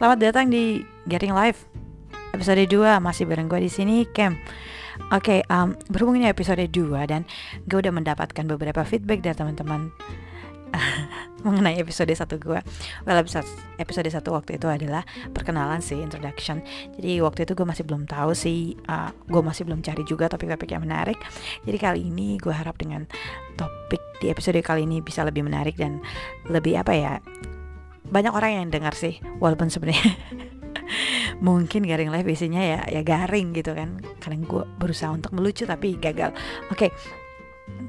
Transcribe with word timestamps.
Selamat 0.00 0.32
datang 0.32 0.48
di 0.48 0.80
Getting 1.12 1.36
Live 1.36 1.68
episode 2.32 2.64
2 2.64 3.04
masih 3.04 3.28
bareng 3.28 3.52
gue 3.52 3.60
di 3.60 3.68
sini 3.68 4.08
Cam. 4.08 4.32
Oke, 5.12 5.44
okay, 5.44 5.52
um, 5.52 5.76
berhubung 5.92 6.16
ini 6.16 6.24
episode 6.24 6.64
2 6.64 6.72
dan 7.04 7.28
gue 7.68 7.78
udah 7.84 7.92
mendapatkan 7.92 8.48
beberapa 8.48 8.80
feedback 8.80 9.20
dari 9.20 9.36
teman-teman 9.36 9.92
mengenai 11.44 11.76
episode 11.76 12.08
1 12.08 12.16
gue. 12.32 12.60
Well, 13.04 13.20
episode 13.20 13.44
episode 13.76 14.08
1 14.08 14.24
waktu 14.24 14.56
itu 14.56 14.72
adalah 14.72 15.04
perkenalan 15.36 15.84
sih, 15.84 16.00
introduction. 16.00 16.64
Jadi 16.96 17.20
waktu 17.20 17.44
itu 17.44 17.52
gue 17.52 17.68
masih 17.68 17.84
belum 17.84 18.08
tahu 18.08 18.32
sih, 18.32 18.80
uh, 18.88 19.12
gue 19.12 19.42
masih 19.44 19.68
belum 19.68 19.84
cari 19.84 20.00
juga 20.08 20.32
topik-topik 20.32 20.80
yang 20.80 20.80
menarik. 20.80 21.20
Jadi 21.68 21.76
kali 21.76 22.00
ini 22.08 22.40
gue 22.40 22.56
harap 22.56 22.80
dengan 22.80 23.04
topik 23.60 24.00
di 24.24 24.32
episode 24.32 24.64
kali 24.64 24.88
ini 24.88 25.04
bisa 25.04 25.28
lebih 25.28 25.44
menarik 25.44 25.76
dan 25.76 26.00
lebih 26.48 26.80
apa 26.80 26.96
ya 26.96 27.12
banyak 28.10 28.34
orang 28.34 28.50
yang 28.62 28.68
dengar 28.68 28.92
sih 28.92 29.22
walaupun 29.38 29.70
sebenarnya 29.70 30.18
mungkin 31.46 31.86
garing 31.86 32.12
live 32.12 32.28
isinya 32.28 32.60
ya 32.60 32.80
ya 32.90 33.02
garing 33.06 33.54
gitu 33.56 33.72
kan. 33.72 34.02
Karena 34.18 34.42
gue 34.44 34.64
berusaha 34.76 35.10
untuk 35.14 35.32
melucu 35.32 35.64
tapi 35.64 35.96
gagal. 35.96 36.34
Oke 36.68 36.90
okay. 36.90 36.90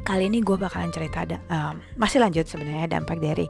kali 0.05 0.29
ini 0.29 0.45
gue 0.45 0.57
bakalan 0.57 0.93
cerita 0.93 1.25
ada 1.25 1.37
um, 1.49 1.81
masih 1.97 2.21
lanjut 2.21 2.45
sebenarnya 2.45 3.01
dampak 3.01 3.17
dari 3.17 3.49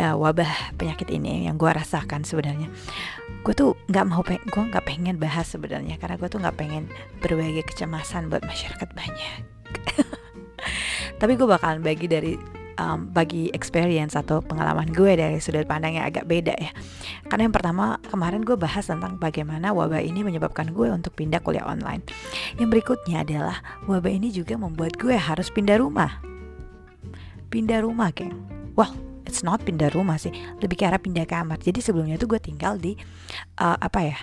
uh, 0.00 0.16
wabah 0.16 0.76
penyakit 0.80 1.08
ini 1.12 1.44
yang 1.48 1.60
gue 1.60 1.68
rasakan 1.68 2.24
sebenarnya. 2.24 2.72
Gue 3.44 3.52
tuh 3.52 3.76
nggak 3.88 4.04
mau 4.08 4.24
gue 4.24 4.36
nggak 4.48 4.84
pengen 4.88 5.20
bahas 5.20 5.52
sebenarnya 5.52 6.00
karena 6.00 6.16
gue 6.16 6.28
tuh 6.32 6.40
nggak 6.40 6.56
pengen 6.56 6.88
berbagi 7.20 7.60
kecemasan 7.64 8.32
buat 8.32 8.44
masyarakat 8.44 8.88
banyak. 8.96 9.40
Tapi 11.20 11.32
gue 11.36 11.48
bakalan 11.48 11.84
bagi 11.84 12.08
dari 12.08 12.59
um, 12.78 13.10
bagi 13.10 13.50
experience 13.50 14.14
atau 14.14 14.38
pengalaman 14.44 14.90
gue 14.92 15.18
dari 15.18 15.42
sudut 15.42 15.66
pandang 15.66 15.98
yang 15.98 16.06
agak 16.06 16.28
beda 16.28 16.54
ya. 16.58 16.70
Karena 17.26 17.50
yang 17.50 17.54
pertama 17.54 17.98
kemarin 18.06 18.44
gue 18.44 18.54
bahas 18.54 18.86
tentang 18.86 19.16
bagaimana 19.16 19.72
wabah 19.74 20.02
ini 20.02 20.22
menyebabkan 20.22 20.70
gue 20.70 20.90
untuk 20.92 21.16
pindah 21.16 21.42
kuliah 21.42 21.66
online. 21.66 22.04
Yang 22.60 22.68
berikutnya 22.78 23.26
adalah 23.26 23.58
wabah 23.88 24.12
ini 24.12 24.30
juga 24.30 24.54
membuat 24.54 24.94
gue 25.00 25.16
harus 25.16 25.50
pindah 25.50 25.80
rumah. 25.80 26.22
Pindah 27.50 27.82
rumah, 27.82 28.14
geng. 28.14 28.34
Well, 28.78 28.94
it's 29.26 29.42
not 29.42 29.62
pindah 29.66 29.90
rumah 29.90 30.18
sih, 30.18 30.30
lebih 30.62 30.78
ke 30.78 30.84
arah 30.86 31.02
pindah 31.02 31.26
kamar. 31.26 31.58
Jadi 31.58 31.82
sebelumnya 31.82 32.14
tuh 32.18 32.30
gue 32.30 32.40
tinggal 32.42 32.78
di 32.78 32.94
uh, 33.58 33.78
apa 33.78 34.00
ya? 34.06 34.18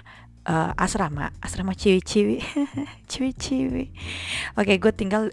Uh, 0.47 0.71
asrama 0.79 1.29
asrama 1.43 1.75
ciwi-ciwi. 1.75 2.39
Ciwi-ciwi. 3.11 3.85
Oke 4.55 4.63
okay, 4.63 4.77
gue 4.79 4.93
tinggal 4.95 5.23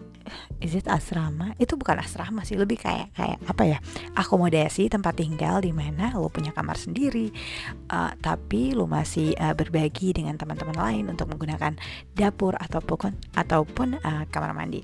is 0.59 0.75
it 0.75 0.91
asrama? 0.91 1.55
Itu 1.57 1.79
bukan 1.79 2.03
asrama 2.03 2.43
sih 2.43 2.59
lebih 2.59 2.83
kayak 2.83 3.15
kayak 3.15 3.39
apa 3.47 3.63
ya? 3.65 3.79
Akomodasi 4.19 4.91
tempat 4.91 5.17
tinggal 5.17 5.63
di 5.63 5.71
mana 5.71 6.13
lo 6.19 6.29
punya 6.29 6.51
kamar 6.51 6.77
sendiri. 6.77 7.31
Uh, 7.89 8.13
tapi 8.19 8.75
lo 8.75 8.91
masih 8.91 9.33
uh, 9.39 9.55
berbagi 9.55 10.13
dengan 10.13 10.35
teman-teman 10.35 10.75
lain 10.77 11.05
untuk 11.09 11.31
menggunakan 11.31 11.79
dapur 12.19 12.59
ataupun 12.59 13.15
ataupun 13.39 14.03
uh, 14.03 14.27
kamar 14.29 14.53
mandi. 14.53 14.83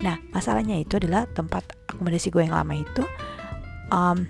Nah 0.00 0.18
masalahnya 0.32 0.80
itu 0.80 0.96
adalah 0.96 1.28
tempat 1.28 1.76
akomodasi 1.92 2.32
gue 2.32 2.42
yang 2.48 2.56
lama 2.56 2.74
itu 2.74 3.04
um, 3.92 4.26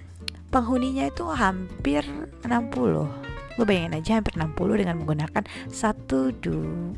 penghuninya 0.51 1.11
itu 1.11 1.27
hampir 1.29 2.07
60 2.47 3.26
lo 3.57 3.65
bayangin 3.65 3.97
aja 3.97 4.21
hampir 4.21 4.37
60 4.37 4.81
dengan 4.81 4.97
menggunakan 5.01 5.45
satu 5.69 6.33
du 6.41 6.93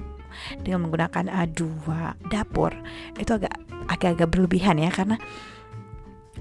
dengan 0.62 0.86
menggunakan 0.86 1.24
uh, 1.30 1.48
dua 1.48 2.14
dapur. 2.28 2.72
Itu 3.16 3.38
agak 3.40 3.54
agak-agak 3.88 4.28
berlebihan 4.28 4.76
ya 4.76 4.92
karena 4.92 5.16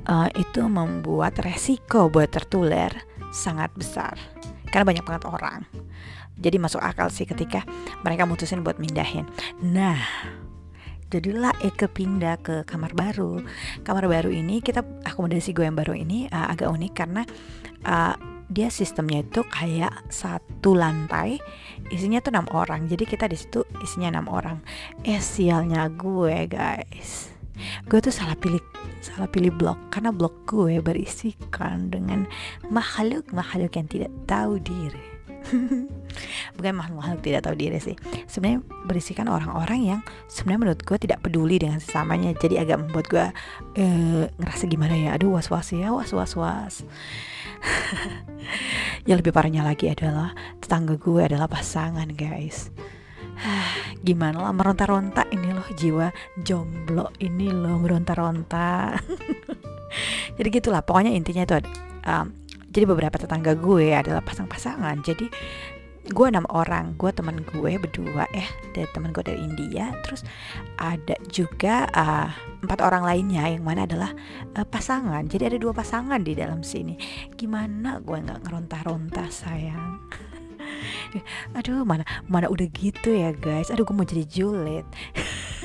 uh, 0.05 0.29
itu 0.35 0.61
membuat 0.67 1.39
resiko 1.41 2.11
buat 2.11 2.29
tertular 2.29 2.91
sangat 3.31 3.71
besar. 3.73 4.15
Karena 4.67 4.85
banyak 4.93 5.05
banget 5.07 5.23
orang. 5.25 5.63
Jadi 6.37 6.57
masuk 6.61 6.83
akal 6.83 7.09
sih 7.09 7.25
ketika 7.25 7.65
mereka 8.05 8.29
mutusin 8.29 8.61
buat 8.61 8.77
mindahin. 8.77 9.25
Nah 9.63 9.97
jadilah 11.07 11.55
Eke 11.63 11.89
pindah 11.89 12.37
ke 12.43 12.55
kamar 12.67 12.93
baru. 12.93 13.41
Kamar 13.81 14.05
baru 14.05 14.29
ini 14.29 14.61
kita 14.61 14.83
akomodasi 15.07 15.55
gue 15.55 15.65
yang 15.65 15.77
baru 15.79 15.97
ini 15.97 16.29
uh, 16.29 16.51
agak 16.53 16.69
unik 16.69 16.93
karena 16.93 17.23
uh, 17.87 18.36
dia 18.47 18.71
sistemnya 18.71 19.23
itu 19.23 19.43
kayak 19.43 20.07
satu 20.07 20.71
lantai 20.75 21.39
isinya 21.91 22.23
tuh 22.23 22.31
enam 22.31 22.47
orang. 22.55 22.87
Jadi 22.87 23.03
kita 23.03 23.27
di 23.27 23.35
situ 23.35 23.67
isinya 23.83 24.19
enam 24.19 24.27
orang. 24.31 24.63
Eh 25.03 25.19
sialnya 25.19 25.91
gue 25.91 26.47
guys. 26.47 27.31
Gue 27.89 27.99
tuh 27.99 28.13
salah 28.13 28.37
pilih 28.37 28.61
salah 29.03 29.27
pilih 29.27 29.51
blok. 29.51 29.79
Karena 29.91 30.15
blok 30.15 30.47
gue 30.47 30.79
berisikan 30.79 31.91
dengan 31.91 32.23
makhluk 32.71 33.27
makhluk 33.35 33.75
yang 33.75 33.87
tidak 33.91 34.11
tahu 34.29 34.61
diri 34.63 35.16
bukan 36.57 36.73
makhluk-makhluk 36.73 37.21
tidak 37.21 37.41
tahu 37.45 37.55
diri 37.55 37.79
sih. 37.79 37.95
Sebenarnya 38.25 38.59
berisikan 38.85 39.27
orang-orang 39.29 39.79
yang 39.83 40.01
sebenarnya 40.27 40.61
menurut 40.63 40.81
gue 40.83 40.97
tidak 40.99 41.19
peduli 41.23 41.61
dengan 41.61 41.79
sesamanya. 41.79 42.33
Jadi 42.35 42.59
agak 42.59 42.81
membuat 42.81 43.05
gue 43.07 43.25
uh, 43.81 44.23
ngerasa 44.39 44.63
gimana 44.67 44.95
ya? 44.97 45.15
Aduh 45.15 45.37
was 45.37 45.47
was 45.47 45.69
ya 45.71 45.93
was 45.93 46.11
was. 46.11 46.33
Was 46.37 46.85
yang 49.07 49.17
lebih 49.23 49.31
parahnya 49.31 49.63
lagi 49.63 49.89
adalah 49.89 50.35
tetangga 50.59 50.99
gue 50.99 51.21
adalah 51.23 51.47
pasangan 51.47 52.07
guys. 52.11 52.69
Gimana 54.01 54.41
lah 54.41 54.53
meronta-ronta 54.53 55.29
ini 55.29 55.53
loh 55.53 55.67
jiwa 55.77 56.09
jomblo 56.41 57.13
ini 57.21 57.49
loh 57.53 57.77
meronta-ronta. 57.77 58.97
Jadi 60.37 60.47
gitulah 60.51 60.83
pokoknya 60.83 61.13
intinya 61.13 61.47
itu 61.47 61.55
um, 62.03 62.33
jadi 62.77 62.85
beberapa 62.85 63.17
tetangga 63.17 63.57
gue 63.57 63.89
adalah 63.89 64.21
pasang-pasangan. 64.21 65.01
Jadi 65.01 65.25
gue 66.13 66.27
enam 66.29 66.45
orang. 66.53 66.93
Gue 66.93 67.09
teman 67.09 67.41
gue 67.41 67.73
berdua 67.81 68.29
eh 68.37 68.45
dari 68.69 68.85
teman 68.93 69.09
gue 69.09 69.25
dari 69.25 69.41
India. 69.41 69.97
Terus 70.05 70.21
ada 70.77 71.17
juga 71.25 71.89
uh, 71.89 72.29
empat 72.61 72.85
orang 72.85 73.01
lainnya. 73.01 73.49
Yang 73.49 73.65
mana 73.65 73.89
adalah 73.89 74.13
uh, 74.53 74.61
pasangan. 74.61 75.25
Jadi 75.25 75.49
ada 75.49 75.57
dua 75.57 75.73
pasangan 75.73 76.21
di 76.21 76.37
dalam 76.37 76.61
sini. 76.61 77.01
Gimana 77.33 77.97
gue 77.97 78.13
nggak 78.13 78.45
ngeronta-ronta 78.45 79.25
sayang? 79.33 79.97
Aduh 81.57 81.81
mana 81.81 82.05
mana 82.29 82.45
udah 82.45 82.69
gitu 82.77 83.09
ya 83.09 83.33
guys. 83.33 83.73
Aduh 83.73 83.89
gue 83.89 83.95
mau 83.97 84.05
jadi 84.05 84.21
julid 84.29 84.85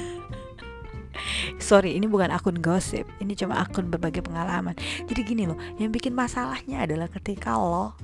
sorry 1.62 1.95
ini 1.97 2.11
bukan 2.11 2.28
akun 2.34 2.59
gosip. 2.59 3.06
Ini 3.23 3.33
cuma 3.39 3.62
akun 3.62 3.89
berbagai 3.89 4.27
pengalaman. 4.27 4.75
Jadi 5.06 5.21
gini 5.23 5.47
loh 5.47 5.56
yang 5.78 5.95
bikin 5.95 6.12
masalahnya 6.12 6.84
adalah 6.84 7.09
ketika 7.09 7.55
lo 7.56 7.95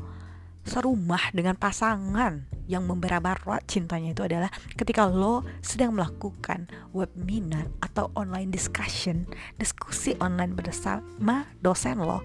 serumah 0.64 1.32
dengan 1.34 1.56
pasangan 1.56 2.57
yang 2.68 2.84
membara-bara 2.84 3.64
cintanya 3.64 4.12
itu 4.12 4.22
adalah 4.22 4.52
ketika 4.76 5.08
lo 5.08 5.42
sedang 5.64 5.96
melakukan 5.96 6.68
webinar 6.92 7.72
atau 7.80 8.12
online 8.12 8.52
discussion, 8.52 9.24
diskusi 9.56 10.12
online 10.20 10.52
bersama 10.52 11.48
dosen 11.64 12.04
lo. 12.04 12.20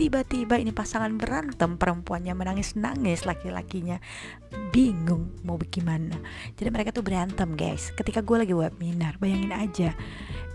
Tiba-tiba 0.00 0.56
ini 0.56 0.72
pasangan 0.72 1.12
berantem, 1.20 1.76
perempuannya 1.76 2.32
menangis-nangis, 2.32 3.28
laki-lakinya 3.28 4.00
bingung 4.72 5.28
mau 5.44 5.60
bagaimana. 5.60 6.16
Jadi 6.56 6.68
mereka 6.72 6.90
tuh 6.96 7.04
berantem 7.04 7.52
guys. 7.52 7.92
Ketika 7.92 8.24
gue 8.24 8.48
lagi 8.48 8.54
webinar, 8.56 9.20
bayangin 9.20 9.52
aja 9.52 9.92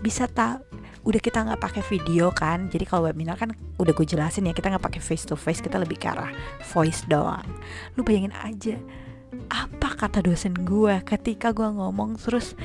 bisa 0.02 0.26
tak 0.30 0.62
udah 1.02 1.18
kita 1.22 1.42
nggak 1.42 1.62
pakai 1.62 1.82
video 1.88 2.30
kan 2.30 2.68
jadi 2.70 2.84
kalau 2.86 3.08
webinar 3.08 3.38
kan 3.38 3.50
udah 3.80 3.92
gue 3.94 4.06
jelasin 4.06 4.46
ya 4.46 4.54
kita 4.54 4.70
nggak 4.70 4.84
pakai 4.84 5.02
face 5.02 5.24
to 5.24 5.34
face 5.34 5.62
kita 5.62 5.78
lebih 5.80 5.96
ke 5.98 6.06
arah 6.10 6.30
voice 6.74 7.02
doang 7.08 7.46
lu 7.96 8.04
bayangin 8.04 8.34
aja 8.44 8.76
apa 9.48 9.88
kata 9.96 10.24
dosen 10.24 10.56
gue 10.64 11.00
ketika 11.04 11.52
gue 11.52 11.68
ngomong 11.68 12.16
terus 12.16 12.56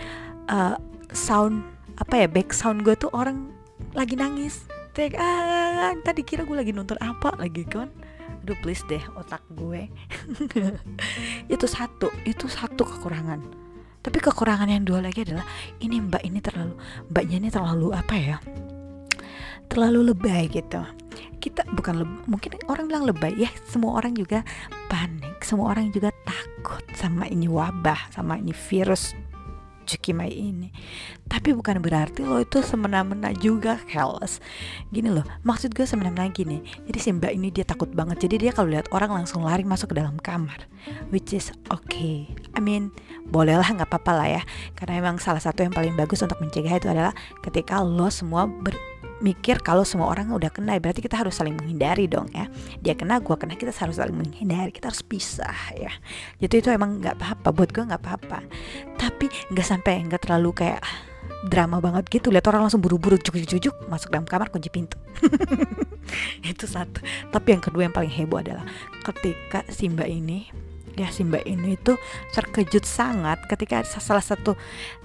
uh, 0.47 0.79
sound 1.11 1.63
apa 1.99 2.25
ya 2.25 2.27
back 2.27 2.51
sound 2.55 2.81
gue 2.81 2.95
tuh 2.97 3.11
orang 3.13 3.51
lagi 3.93 4.17
nangis. 4.17 4.65
Tek, 4.93 5.17
ah, 5.17 5.89
tadi 6.05 6.21
kira 6.21 6.45
gue 6.45 6.53
lagi 6.53 6.69
nonton 6.69 6.97
apa 7.01 7.33
lagi 7.41 7.65
kan? 7.65 7.89
Aduh 8.45 8.57
please 8.61 8.85
deh 8.85 9.01
otak 9.17 9.41
gue. 9.57 9.89
Itu 11.53 11.65
satu 11.65 12.13
itu 12.27 12.45
satu 12.45 12.85
kekurangan. 12.85 13.41
Tapi 14.03 14.19
kekurangan 14.19 14.67
yang 14.67 14.83
dua 14.83 14.99
lagi 14.99 15.23
adalah 15.23 15.47
ini 15.79 16.03
mbak 16.03 16.27
ini 16.27 16.43
terlalu 16.43 16.75
mbaknya 17.07 17.35
ini 17.39 17.49
terlalu 17.49 17.87
apa 17.95 18.15
ya 18.19 18.37
terlalu 19.71 20.11
lebay 20.11 20.51
gitu. 20.51 20.83
Kita 21.39 21.63
bukan 21.71 22.03
lebay, 22.03 22.19
mungkin 22.27 22.51
orang 22.67 22.85
bilang 22.91 23.07
lebay 23.07 23.33
ya 23.39 23.49
semua 23.63 23.95
orang 23.97 24.13
juga 24.13 24.43
panik 24.91 25.32
semua 25.43 25.71
orang 25.75 25.91
juga 25.91 26.09
takut 26.23 26.83
sama 26.95 27.27
ini 27.27 27.45
wabah 27.47 28.09
sama 28.11 28.39
ini 28.39 28.51
virus 28.51 29.13
Cukimai 29.83 30.31
ini. 30.31 30.71
Tapi 31.27 31.51
bukan 31.51 31.83
berarti 31.83 32.23
lo 32.23 32.39
itu 32.39 32.63
semena-mena 32.63 33.35
juga 33.35 33.75
careless 33.91 34.39
gini 34.95 35.11
loh 35.11 35.27
maksud 35.43 35.75
gue 35.75 35.83
semena-mena 35.83 36.31
gini 36.31 36.63
jadi 36.87 36.99
si 36.99 37.09
mbak 37.11 37.33
ini 37.35 37.51
dia 37.51 37.67
takut 37.67 37.91
banget. 37.91 38.23
Jadi 38.23 38.47
dia 38.47 38.51
kalau 38.55 38.71
lihat 38.71 38.87
orang 38.95 39.23
langsung 39.23 39.43
lari 39.43 39.67
masuk 39.67 39.91
ke 39.91 39.95
dalam 39.99 40.15
kamar. 40.23 40.71
Which 41.11 41.35
is 41.35 41.51
okay. 41.67 42.31
I 42.55 42.63
mean 42.63 42.95
bolehlah 43.27 43.67
nggak 43.67 43.91
apa-apa 43.91 44.11
lah 44.15 44.27
ya. 44.39 44.41
Karena 44.79 45.03
emang 45.03 45.19
salah 45.19 45.43
satu 45.43 45.67
yang 45.67 45.75
paling 45.75 45.99
bagus 45.99 46.23
untuk 46.23 46.39
mencegah 46.39 46.79
itu 46.79 46.87
adalah 46.87 47.11
ketika 47.43 47.83
lo 47.83 48.07
semua 48.07 48.47
ber, 48.47 48.75
mikir 49.23 49.63
kalau 49.63 49.87
semua 49.87 50.11
orang 50.11 50.29
udah 50.35 50.51
kena 50.51 50.75
berarti 50.83 50.99
kita 50.99 51.15
harus 51.15 51.39
saling 51.39 51.55
menghindari 51.55 52.11
dong 52.11 52.27
ya. 52.35 52.51
Dia 52.83 52.93
kena 52.93 53.23
gue 53.23 53.35
kena 53.39 53.55
kita 53.55 53.71
harus 53.71 53.95
saling 53.95 54.13
menghindari 54.13 54.75
kita 54.75 54.91
harus 54.91 54.99
pisah 54.99 55.55
ya. 55.79 55.95
Jadi 56.43 56.59
itu 56.59 56.69
emang 56.69 56.99
nggak 56.99 57.15
apa-apa 57.15 57.49
buat 57.55 57.71
gue 57.71 57.83
nggak 57.87 58.01
apa-apa. 58.03 58.43
Tapi 58.99 59.31
nggak 59.55 59.65
sampai 59.65 60.03
nggak 60.05 60.27
terlalu 60.27 60.51
kayak 60.51 60.83
drama 61.47 61.79
banget 61.79 62.07
gitu. 62.11 62.27
Lihat 62.29 62.43
orang 62.51 62.67
langsung 62.67 62.83
buru-buru 62.83 63.15
cujuk-cujuk 63.15 63.87
masuk 63.87 64.11
dalam 64.11 64.27
kamar 64.27 64.51
kunci 64.51 64.67
pintu. 64.67 64.99
Itu 66.43 66.67
satu. 66.67 66.99
Tapi 67.31 67.47
yang 67.55 67.63
kedua 67.63 67.87
yang 67.87 67.95
paling 67.95 68.11
heboh 68.11 68.43
adalah 68.43 68.67
ketika 69.07 69.63
Simba 69.71 70.03
ini 70.03 70.51
ya 70.93 71.09
si 71.09 71.25
mbak 71.25 71.43
ini 71.49 71.73
itu 71.77 71.97
terkejut 72.33 72.85
sangat 72.85 73.41
ketika 73.49 73.81
salah 73.85 74.21
satu 74.21 74.53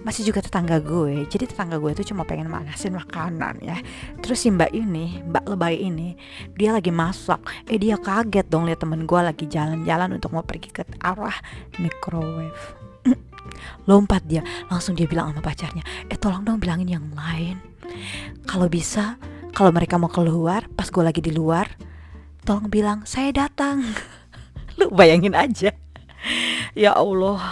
masih 0.04 0.28
juga 0.28 0.44
tetangga 0.44 0.80
gue. 0.80 1.24
Jadi 1.28 1.48
tetangga 1.48 1.80
gue 1.80 1.90
itu 1.96 2.12
cuma 2.12 2.28
pengen 2.28 2.52
manasin 2.52 2.96
makanan 2.96 3.60
ya. 3.64 3.80
Terus 4.20 4.44
si 4.44 4.48
mbak 4.52 4.72
ini 4.72 5.24
mbak 5.24 5.48
lebay 5.48 5.80
ini 5.80 6.14
dia 6.54 6.76
lagi 6.76 6.92
masak. 6.92 7.40
Eh 7.68 7.80
dia 7.80 7.96
kaget 7.96 8.46
dong 8.48 8.68
lihat 8.68 8.84
temen 8.84 9.08
gue 9.08 9.20
lagi 9.20 9.44
jalan-jalan 9.48 10.16
untuk 10.16 10.32
mau 10.32 10.44
pergi 10.44 10.68
ke 10.72 10.82
arah 11.00 11.36
microwave. 11.80 12.76
Lompat 13.88 14.28
dia 14.28 14.44
langsung 14.68 14.92
dia 14.92 15.08
bilang 15.08 15.32
sama 15.32 15.40
pacarnya 15.40 15.84
eh 16.12 16.18
tolong 16.20 16.44
dong 16.44 16.60
bilangin 16.60 17.00
yang 17.00 17.06
lain. 17.16 17.56
Kalau 18.44 18.68
bisa 18.68 19.16
kalau 19.56 19.72
mereka 19.72 19.96
mau 19.96 20.12
keluar 20.12 20.68
pas 20.76 20.86
gue 20.92 21.02
lagi 21.02 21.24
di 21.24 21.32
luar 21.32 21.66
tolong 22.44 22.68
bilang 22.70 23.04
saya 23.04 23.32
datang 23.32 23.82
lu 24.78 24.94
bayangin 24.94 25.34
aja. 25.34 25.74
Ya 26.72 26.94
Allah. 26.94 27.42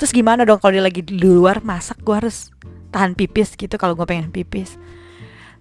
Terus 0.00 0.10
gimana 0.10 0.42
dong 0.48 0.58
kalau 0.58 0.74
dia 0.74 0.84
lagi 0.84 1.04
di 1.04 1.20
luar 1.20 1.60
masak 1.62 2.00
gue 2.00 2.16
harus 2.16 2.50
tahan 2.90 3.12
pipis 3.12 3.54
gitu 3.54 3.76
kalau 3.76 3.92
gue 3.92 4.06
pengen 4.08 4.32
pipis. 4.32 4.80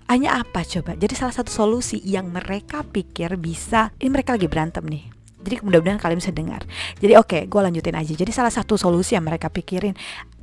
Hanya 0.08 0.44
apa 0.44 0.64
coba? 0.68 0.96
Jadi 0.96 1.14
salah 1.16 1.36
satu 1.36 1.52
solusi 1.52 2.00
yang 2.04 2.32
mereka 2.32 2.84
pikir 2.84 3.40
bisa 3.40 3.96
ini 4.00 4.12
mereka 4.12 4.36
lagi 4.36 4.48
berantem 4.48 4.84
nih. 4.88 5.08
Jadi 5.42 5.56
mudah-mudahan 5.66 5.98
kalian 5.98 6.20
bisa 6.20 6.34
dengar. 6.34 6.62
Jadi 7.00 7.14
oke 7.18 7.28
okay, 7.28 7.42
gue 7.48 7.62
lanjutin 7.62 7.96
aja. 7.98 8.14
Jadi 8.14 8.32
salah 8.32 8.54
satu 8.54 8.76
solusi 8.76 9.16
yang 9.16 9.26
mereka 9.26 9.48
pikirin 9.48 9.96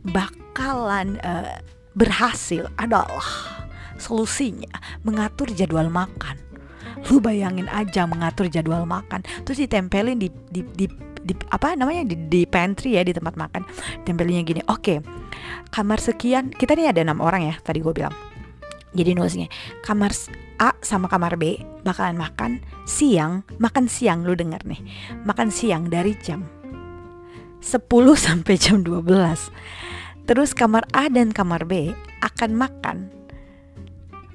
bakalan 0.09 1.21
uh, 1.23 1.61
berhasil 1.93 2.71
adalah 2.79 3.27
solusinya 3.99 4.71
mengatur 5.03 5.51
jadwal 5.51 5.91
makan 5.91 6.39
lu 7.09 7.19
bayangin 7.19 7.67
aja 7.73 8.05
mengatur 8.05 8.49
jadwal 8.49 8.85
makan. 8.85 9.25
Terus 9.45 9.65
ditempelin 9.65 10.21
di 10.21 10.29
di, 10.53 10.61
di, 10.65 10.87
di 11.25 11.33
apa 11.49 11.75
namanya 11.75 12.09
di, 12.09 12.17
di 12.29 12.43
pantry 12.45 12.97
ya 12.97 13.03
di 13.05 13.13
tempat 13.17 13.35
makan. 13.35 13.65
Tempelinnya 14.05 14.43
gini 14.45 14.63
oke 14.67 14.81
okay, 14.81 14.99
kamar 15.73 15.99
sekian. 16.01 16.53
Kita 16.53 16.77
nih 16.77 16.93
ada 16.93 17.01
enam 17.05 17.21
orang 17.21 17.49
ya 17.49 17.55
tadi 17.61 17.81
gue 17.81 17.93
bilang. 17.93 18.15
Jadi 18.97 19.13
nulisnya 19.13 19.49
kamar 19.85 20.17
A 20.59 20.73
sama 20.81 21.07
kamar 21.13 21.37
B 21.37 21.61
bakalan 21.85 22.17
makan 22.17 22.65
siang 22.89 23.45
makan 23.61 23.87
siang 23.87 24.25
lu 24.25 24.33
denger 24.33 24.65
nih. 24.65 24.81
Makan 25.29 25.53
siang 25.53 25.93
dari 25.93 26.17
jam 26.19 26.59
10 27.63 27.85
sampai 28.27 28.55
jam 28.57 28.83
12 28.83 29.05
terus 30.29 30.53
kamar 30.53 30.85
A 30.93 31.09
dan 31.09 31.33
kamar 31.33 31.65
B 31.65 31.97
akan 32.21 32.53
makan 32.53 33.18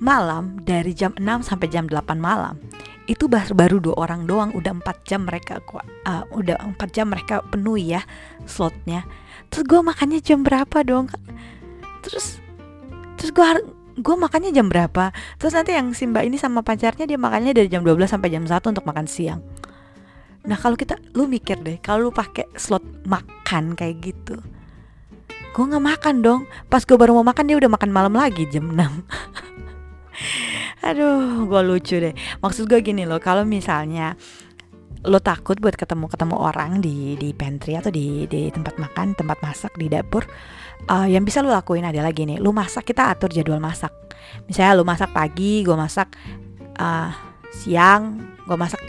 malam 0.04 0.60
dari 0.60 0.92
jam 0.92 1.16
6 1.16 1.48
sampai 1.48 1.72
jam 1.72 1.88
8 1.88 2.20
malam. 2.20 2.60
Itu 3.08 3.32
baru 3.32 3.56
baru 3.56 3.78
dua 3.80 3.96
orang 3.96 4.28
doang 4.28 4.52
udah 4.52 4.76
empat 4.76 5.08
jam 5.08 5.24
mereka 5.24 5.64
uh, 5.64 6.24
udah 6.36 6.60
empat 6.60 6.92
jam 6.92 7.08
mereka 7.08 7.40
penuh 7.48 7.80
ya 7.80 8.04
slotnya. 8.44 9.08
Terus 9.48 9.64
gue 9.64 9.80
makannya 9.80 10.20
jam 10.20 10.44
berapa 10.44 10.84
dong? 10.84 11.08
Terus 12.04 12.44
terus 13.16 13.32
gue 13.32 13.48
gue 14.04 14.16
makannya 14.20 14.52
jam 14.52 14.68
berapa? 14.68 15.16
Terus 15.40 15.56
nanti 15.56 15.72
yang 15.72 15.96
Simba 15.96 16.28
ini 16.28 16.36
sama 16.36 16.60
pacarnya 16.64 17.08
dia 17.08 17.20
makannya 17.20 17.56
dari 17.56 17.72
jam 17.72 17.88
12 17.88 18.08
sampai 18.12 18.28
jam 18.28 18.44
1 18.44 18.60
untuk 18.60 18.84
makan 18.84 19.08
siang. 19.08 19.40
Nah 20.44 20.60
kalau 20.60 20.76
kita 20.76 21.00
lu 21.16 21.28
mikir 21.28 21.64
deh 21.64 21.80
kalau 21.80 22.08
lu 22.08 22.12
pakai 22.12 22.52
slot 22.60 22.84
makan 23.08 23.80
kayak 23.80 24.12
gitu 24.12 24.40
gue 25.54 25.70
nggak 25.70 25.86
makan 25.86 26.16
dong. 26.26 26.42
Pas 26.66 26.82
gue 26.82 26.98
baru 26.98 27.14
mau 27.14 27.22
makan 27.22 27.46
dia 27.46 27.58
udah 27.62 27.70
makan 27.70 27.94
malam 27.94 28.18
lagi 28.18 28.50
jam 28.50 28.74
6 28.74 28.74
Aduh, 30.84 31.48
gue 31.48 31.62
lucu 31.64 31.96
deh. 32.00 32.14
Maksud 32.40 32.68
gue 32.68 32.80
gini 32.84 33.08
loh, 33.08 33.18
kalau 33.24 33.48
misalnya 33.48 34.18
lo 35.04 35.20
takut 35.20 35.60
buat 35.60 35.76
ketemu 35.76 36.08
ketemu 36.08 36.36
orang 36.40 36.80
di 36.80 37.20
di 37.20 37.36
pantry 37.36 37.76
atau 37.76 37.92
di 37.92 38.24
di 38.28 38.48
tempat 38.52 38.80
makan, 38.80 39.16
tempat 39.16 39.38
masak 39.44 39.76
di 39.76 39.92
dapur, 39.92 40.24
uh, 40.88 41.08
yang 41.08 41.28
bisa 41.28 41.44
lo 41.44 41.52
lakuin 41.52 41.84
adalah 41.84 42.16
gini, 42.16 42.40
lo 42.40 42.56
masak 42.56 42.88
kita 42.88 43.12
atur 43.12 43.32
jadwal 43.32 43.60
masak. 43.60 43.92
Misalnya 44.48 44.80
lo 44.80 44.84
masak 44.88 45.12
pagi, 45.12 45.64
gue 45.64 45.76
masak 45.76 46.16
uh, 46.80 47.12
siang, 47.52 48.20
gue 48.48 48.58
masak 48.58 48.83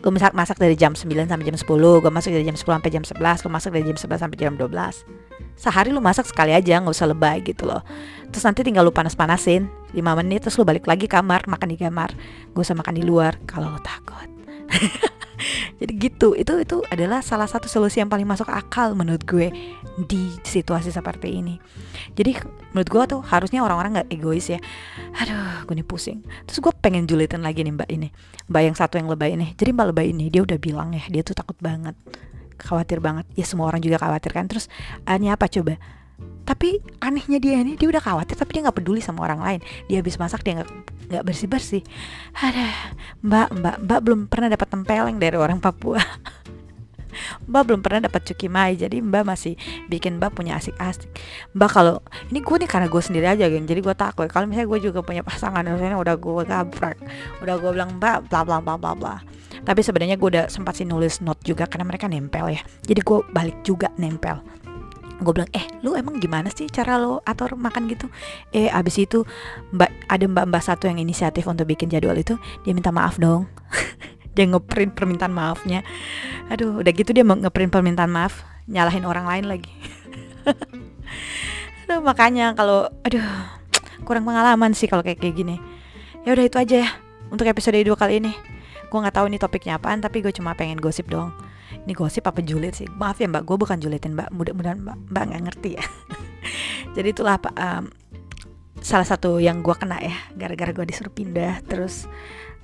gue 0.00 0.10
masak 0.10 0.32
masak 0.32 0.56
dari 0.56 0.74
jam 0.76 0.96
9 0.96 1.04
sampai 1.06 1.44
jam 1.44 1.56
10 1.56 1.68
gue 1.68 2.12
masak 2.12 2.32
dari 2.32 2.44
jam 2.48 2.56
10 2.56 2.64
sampai 2.64 2.90
jam 2.90 3.04
11 3.04 3.44
gue 3.44 3.52
masak 3.52 3.70
dari 3.76 3.84
jam 3.84 3.96
11 4.00 4.24
sampai 4.24 4.38
jam 4.40 4.54
12 4.56 5.30
sehari 5.60 5.92
lu 5.92 6.00
masak 6.00 6.24
sekali 6.24 6.56
aja 6.56 6.80
nggak 6.80 6.96
usah 6.96 7.12
lebay 7.12 7.44
gitu 7.44 7.68
loh. 7.68 7.84
Terus 8.32 8.48
nanti 8.48 8.64
tinggal 8.64 8.88
lu 8.88 8.96
panas-panasin 8.96 9.68
5 9.92 10.00
menit 10.24 10.40
terus 10.48 10.56
lu 10.56 10.64
balik 10.64 10.88
lagi 10.88 11.04
kamar 11.04 11.44
makan 11.44 11.68
di 11.68 11.76
kamar. 11.76 12.16
Gak 12.56 12.64
usah 12.64 12.72
makan 12.72 12.96
di 12.96 13.04
luar 13.04 13.36
kalau 13.44 13.76
takut 13.84 14.24
jadi 15.80 15.92
gitu 15.96 16.36
itu 16.36 16.52
itu 16.60 16.76
adalah 16.92 17.24
salah 17.24 17.48
satu 17.48 17.64
solusi 17.64 18.04
yang 18.04 18.12
paling 18.12 18.28
masuk 18.28 18.52
akal 18.52 18.92
menurut 18.92 19.24
gue 19.24 19.48
di 19.96 20.36
situasi 20.44 20.92
seperti 20.92 21.40
ini. 21.40 21.56
Jadi 22.12 22.36
menurut 22.76 22.88
gue 22.92 23.02
tuh 23.16 23.20
harusnya 23.24 23.64
orang-orang 23.64 23.96
nggak 23.96 24.08
egois 24.12 24.52
ya. 24.52 24.60
Aduh 25.16 25.64
gue 25.64 25.80
nih 25.80 25.88
pusing. 25.88 26.20
Terus 26.44 26.60
gue 26.60 26.72
pengen 26.84 27.08
julitin 27.08 27.40
lagi 27.40 27.64
nih 27.64 27.72
mbak 27.72 27.88
ini. 27.88 28.12
Mbak 28.52 28.62
yang 28.62 28.76
satu 28.76 29.00
yang 29.00 29.08
lebay 29.08 29.32
ini. 29.32 29.56
Jadi 29.56 29.72
mbak 29.72 29.96
lebay 29.96 30.12
ini 30.12 30.28
dia 30.28 30.44
udah 30.44 30.60
bilang 30.60 30.92
ya 30.92 31.02
dia 31.08 31.24
tuh 31.24 31.32
takut 31.32 31.56
banget. 31.64 31.96
Khawatir 32.60 33.00
banget. 33.00 33.24
Ya 33.32 33.48
semua 33.48 33.72
orang 33.72 33.80
juga 33.80 33.96
khawatir 33.96 34.36
kan. 34.36 34.44
Terus 34.52 34.68
aneh 35.08 35.32
apa 35.32 35.48
coba 35.48 35.80
tapi 36.50 36.82
anehnya 36.98 37.38
dia 37.38 37.62
ini 37.62 37.78
dia 37.78 37.86
udah 37.86 38.02
khawatir 38.02 38.34
tapi 38.34 38.58
dia 38.58 38.66
nggak 38.66 38.82
peduli 38.82 38.98
sama 38.98 39.22
orang 39.22 39.38
lain. 39.38 39.60
Dia 39.86 40.02
habis 40.02 40.18
masak 40.18 40.42
dia 40.42 40.58
nggak 40.58 40.70
nggak 41.10 41.24
bersih 41.26 41.46
bersih 41.50 41.82
ada 42.34 42.70
mbak 43.22 43.50
mbak 43.50 43.76
mbak 43.82 44.00
belum 44.02 44.20
pernah 44.26 44.50
dapat 44.50 44.66
tempeleng 44.66 45.22
dari 45.22 45.38
orang 45.38 45.62
Papua. 45.62 46.02
Mbak 47.50 47.62
belum 47.66 47.80
pernah 47.82 48.06
dapat 48.06 48.22
cuki 48.22 48.46
mai 48.46 48.78
jadi 48.78 49.02
Mbak 49.02 49.24
masih 49.26 49.58
bikin 49.90 50.22
Mbak 50.22 50.30
punya 50.30 50.62
asik-asik. 50.62 51.10
Mbak 51.58 51.70
kalau 51.74 51.98
ini 52.30 52.38
gue 52.38 52.56
nih 52.62 52.70
karena 52.70 52.86
gue 52.86 53.02
sendiri 53.02 53.26
aja 53.26 53.50
geng 53.50 53.66
jadi 53.66 53.82
gue 53.82 53.94
takut. 53.98 54.30
Kalau 54.30 54.46
misalnya 54.46 54.70
gue 54.70 54.80
juga 54.88 55.02
punya 55.02 55.26
pasangan 55.26 55.66
misalnya 55.66 55.98
udah 55.98 56.14
gue 56.14 56.42
gabrak 56.46 56.96
udah 57.42 57.54
gue 57.58 57.70
bilang 57.74 57.98
Mbak 57.98 58.30
bla 58.30 58.40
bla 58.46 58.62
bla 58.62 58.78
bla 58.78 58.92
bla. 58.94 59.14
Tapi 59.66 59.80
sebenarnya 59.82 60.14
gue 60.14 60.28
udah 60.38 60.46
sempat 60.46 60.78
sih 60.78 60.86
nulis 60.86 61.18
note 61.18 61.42
juga 61.42 61.66
karena 61.66 61.90
mereka 61.90 62.06
nempel 62.06 62.54
ya. 62.54 62.62
Jadi 62.86 63.00
gue 63.02 63.18
balik 63.34 63.58
juga 63.66 63.90
nempel 63.98 64.59
gue 65.20 65.32
bilang 65.36 65.50
eh 65.52 65.64
lu 65.84 65.92
emang 65.94 66.16
gimana 66.16 66.48
sih 66.48 66.66
cara 66.72 66.96
lo 66.96 67.20
atur 67.22 67.54
makan 67.54 67.86
gitu? 67.86 68.08
Eh 68.50 68.72
abis 68.72 69.04
itu 69.04 69.22
mbak 69.72 69.92
ada 70.08 70.24
mbak 70.24 70.44
mbak 70.48 70.62
satu 70.64 70.88
yang 70.88 70.98
inisiatif 70.98 71.44
untuk 71.46 71.68
bikin 71.68 71.92
jadwal 71.92 72.16
itu 72.16 72.40
dia 72.64 72.72
minta 72.72 72.90
maaf 72.90 73.20
dong. 73.20 73.46
Dia 74.30 74.46
ngeprint 74.46 74.94
permintaan 74.94 75.34
maafnya. 75.34 75.82
Aduh 76.54 76.78
udah 76.78 76.92
gitu 76.94 77.10
dia 77.10 77.26
ngeprint 77.26 77.74
permintaan 77.74 78.14
maaf 78.14 78.46
nyalahin 78.70 79.02
orang 79.02 79.26
lain 79.26 79.50
lagi. 79.50 79.74
Aduh 81.90 81.98
makanya 81.98 82.54
kalau 82.54 82.86
aduh 83.02 83.26
kurang 84.06 84.22
pengalaman 84.22 84.70
sih 84.70 84.86
kalau 84.86 85.02
kayak 85.02 85.18
kayak 85.18 85.34
gini. 85.34 85.58
Ya 86.22 86.38
udah 86.38 86.46
itu 86.46 86.62
aja 86.62 86.76
ya 86.86 86.90
untuk 87.34 87.42
episode 87.50 87.74
dua 87.82 87.98
kali 87.98 88.22
ini. 88.22 88.30
Gue 88.86 88.98
nggak 89.02 89.18
tahu 89.18 89.26
ini 89.26 89.42
topiknya 89.42 89.82
apaan 89.82 89.98
tapi 89.98 90.22
gue 90.22 90.30
cuma 90.30 90.54
pengen 90.54 90.78
gosip 90.78 91.10
doang 91.10 91.34
ini 91.84 91.92
gosip 91.96 92.26
apa 92.28 92.44
julid 92.44 92.76
sih? 92.76 92.88
Maaf 92.98 93.20
ya 93.20 93.28
mbak. 93.30 93.46
Gue 93.48 93.56
bukan 93.56 93.80
julitin 93.80 94.16
mbak. 94.16 94.30
Mudah-mudahan 94.34 94.80
mbak 94.80 94.96
mbak 95.10 95.24
nggak 95.32 95.42
ngerti 95.48 95.70
ya. 95.80 95.84
Jadi 96.96 97.08
itulah 97.14 97.40
pak 97.40 97.54
um, 97.56 97.88
salah 98.80 99.04
satu 99.04 99.36
yang 99.38 99.60
gue 99.60 99.76
kena 99.76 100.00
ya 100.00 100.16
gara-gara 100.36 100.72
gue 100.72 100.86
disuruh 100.88 101.12
pindah. 101.12 101.64
Terus 101.64 102.04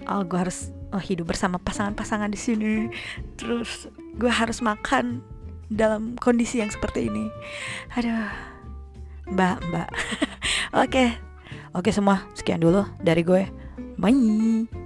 oh 0.09 0.23
gue 0.23 0.39
harus 0.39 0.71
oh, 0.93 1.01
hidup 1.01 1.33
bersama 1.33 1.57
pasangan-pasangan 1.63 2.29
di 2.29 2.39
sini. 2.41 2.75
Terus 3.41 3.89
gue 4.17 4.31
harus 4.31 4.61
makan 4.61 5.25
dalam 5.73 6.15
kondisi 6.21 6.61
yang 6.61 6.71
seperti 6.71 7.09
ini. 7.09 7.27
Aduh. 7.97 8.31
Mbak 9.27 9.57
mbak. 9.73 9.89
Oke. 10.85 11.05
Oke 11.75 11.91
semua. 11.91 12.25
Sekian 12.37 12.63
dulu 12.63 12.87
dari 13.03 13.27
gue 13.27 13.43
bye 13.97 14.86